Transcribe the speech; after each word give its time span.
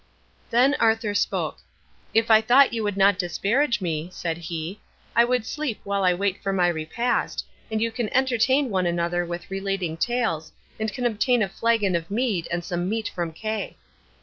Then 0.49 0.75
Arthur 0.79 1.13
spoke. 1.13 1.59
"If 2.11 2.31
I 2.31 2.41
thought 2.41 2.73
you 2.73 2.81
would 2.81 2.97
not 2.97 3.19
disparage 3.19 3.81
me," 3.81 4.09
said 4.11 4.35
he, 4.39 4.79
"I 5.15 5.23
would 5.23 5.45
sleep 5.45 5.79
while 5.83 6.03
I 6.03 6.11
wait 6.11 6.41
for 6.41 6.51
my 6.51 6.69
repast; 6.69 7.45
and 7.69 7.79
you 7.79 7.91
can 7.91 8.11
entertain 8.11 8.71
one 8.71 8.87
another 8.87 9.23
with 9.27 9.51
relating 9.51 9.97
tales, 9.97 10.51
and 10.79 10.91
can 10.91 11.05
obtain 11.05 11.43
a 11.43 11.49
flagon 11.49 11.95
of 11.95 12.09
mead 12.09 12.47
and 12.49 12.63
some 12.63 12.89
meat 12.89 13.09
from 13.13 13.31
Kay." 13.31 13.77